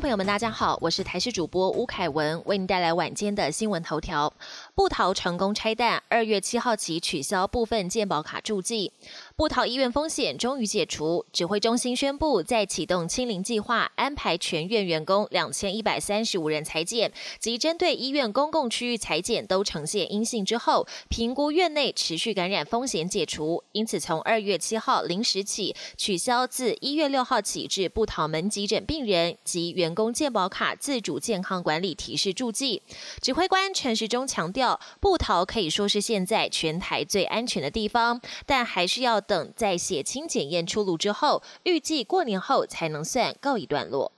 [0.00, 4.32] 朋友们，大家好，我是台视主播吴凯文，为您带来晚间的新闻头条。
[4.74, 8.90] 布桃成功拆弹，二月七号起取消部分健保卡注记。
[9.36, 32.82] 布桃医院风险终于解除，指挥中心宣布再启动清零计划，安排全院员工两千一百三十五人裁检，及针对医院公共区域裁剪都呈现阴性之后，评估院内持续感染风险解除，因此从二月七号零时起取消自一月六号起至布桃门急诊病人及员工健保卡自主健康管理提示注记。
[33.22, 39.20] 指挥官陈时中强调，布桃可以说是现在全台最安全的地方，但还是要。
[39.30, 44.10] 等在血清检验出炉之后，预计过年后才能算告一段落。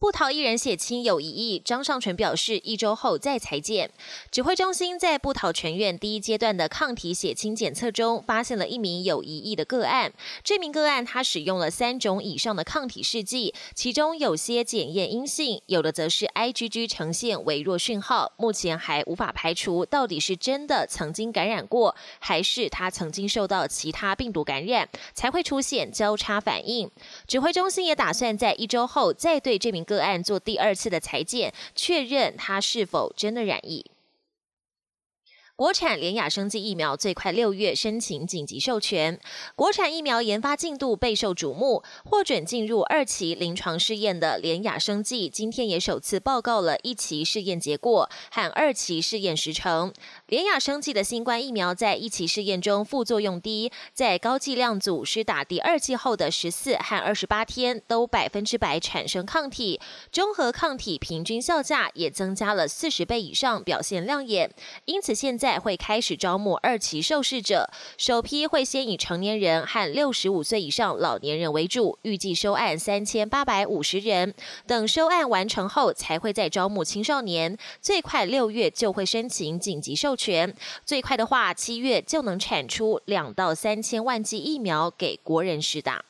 [0.00, 3.90] 布桃一人血清有疑义，张尚淳表示一周后再裁剪。
[4.30, 10.12] 指挥中心在布桃全院第一阶段的抗体血清检测中，发现了一名有疑义的个案。
[10.44, 18.30] 这名个案他使用了三种以上的抗体试剂，其中有些检验阴性，有的则是 IgG 呈现微弱讯号。
[18.36, 26.88] 目前还无法排除到底是真的曾经感染过，还是他曾经受到其他病毒感染，才会出现交叉反应。
[27.26, 29.84] 指挥中心也打算在一周后再对这名。
[29.88, 33.82] 个案做第二次的裁剪，确认他是否真的染疫。
[35.58, 39.18] 国产联雅生技疫苗最快六月申请紧急授权，
[39.56, 49.92] 国产疫苗研发进度备受瞩目，获准进入二期临床试验的联雅生技今天也首次报告了一期试验结果和二期试验时程。
[50.28, 59.80] 联雅生技的新冠疫苗在一期试验中副作用低，在高剂量组施打第二剂后的十四和二十八天都百分之百产生抗体，
[60.12, 64.54] 综合抗体平均效价也增加了四十倍以上，表现亮眼。
[64.84, 65.58] 因此现在在。
[65.58, 74.32] 会开始招募二期受试者，首批会先以成年人和六十五岁以上老年人为主，预计收案三千八百五十人。
[74.66, 86.07] 等收案完成后，才会再招募青少年，最快六月就会申请紧急授权，最快的话七月就能产出两到三千万剂疫苗给国人施打。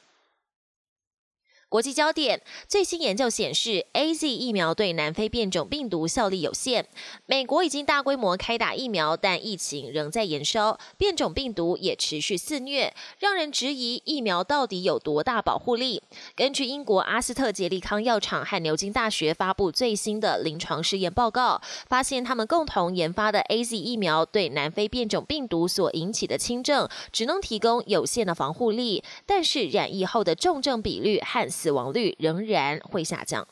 [1.69, 6.87] 国际焦点：最新研究显示，A Z 疫苗对南非变种病毒效力有限。
[7.27, 16.03] 美国已经大规模开打疫苗，但疫情仍在延烧，变种病毒也持续肆虐，让人质疑疫苗到底有多大保护力。
[16.35, 33.45] 根据英国阿斯特捷利康药厂和牛津大学发布最新的临床试验报告，发现他们共同研发的 A Z 疫苗对南非变种病毒所引起的轻症只能提供有限的防护力，但是染疫后的重症比率和死亡率仍然会下降。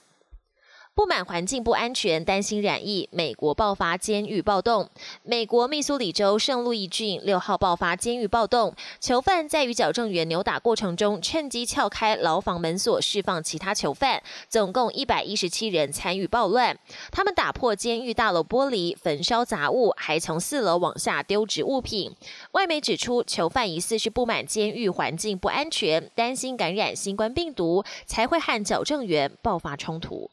[0.97, 4.89] 不满环境不安全，担心染疫，美国爆发监狱暴动。
[5.23, 14.23] 美国密苏里州圣路易郡六号爆发监狱暴动，囚犯在与矫正员扭打过程中，趁机撬开牢房门锁，释放其他囚犯。
[14.49, 16.79] 总共一百一十七人参与暴乱，
[17.13, 22.17] 他们打破监狱大楼玻璃，焚烧杂物，还从四楼往下丢掷物品。
[22.53, 30.31] 外媒指出，囚犯疑似是不满监狱环境不安全，担心感染新冠病毒，才会和矫正员爆发冲突。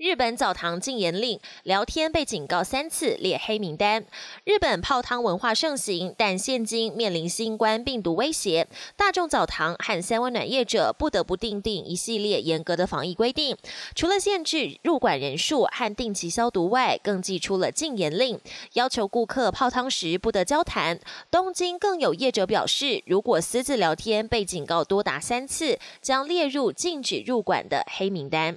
[0.00, 4.06] 日本澡堂禁言令，聊天被警告三次列黑名单。
[4.44, 8.66] 日本泡汤文化盛行，但现今面临新冠病毒威胁，
[8.96, 13.54] 大众澡堂和三温暖业者不得不订定一系列严格的防疫规定。
[13.94, 18.40] 除了限制入馆人数和定期消毒外，更寄出了禁言令，
[18.72, 20.98] 要求顾客泡汤时不得交谈。
[21.30, 28.56] 东京更有业者表示，如果私自聊天被警告多达三次，将列入禁止入馆的黑名单。